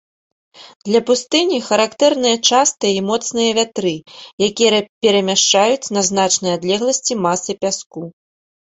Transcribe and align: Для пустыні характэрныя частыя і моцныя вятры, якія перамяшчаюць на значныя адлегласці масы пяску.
Для 0.87 1.01
пустыні 1.09 1.57
характэрныя 1.67 2.35
частыя 2.49 2.91
і 3.01 3.05
моцныя 3.11 3.49
вятры, 3.61 3.95
якія 4.49 4.83
перамяшчаюць 5.03 5.91
на 5.99 6.09
значныя 6.11 6.53
адлегласці 6.61 7.13
масы 7.29 7.51
пяску. 7.63 8.03